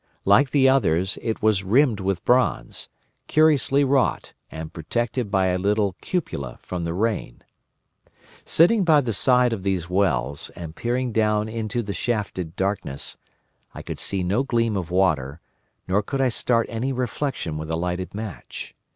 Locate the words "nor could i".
15.87-16.29